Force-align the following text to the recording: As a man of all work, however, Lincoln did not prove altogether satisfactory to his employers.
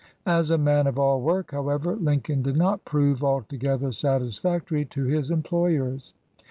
As 0.25 0.49
a 0.49 0.57
man 0.57 0.87
of 0.87 0.97
all 0.97 1.21
work, 1.21 1.51
however, 1.51 1.95
Lincoln 1.95 2.41
did 2.41 2.57
not 2.57 2.83
prove 2.85 3.23
altogether 3.23 3.91
satisfactory 3.91 4.83
to 4.85 5.03
his 5.03 5.29
employers. 5.29 6.15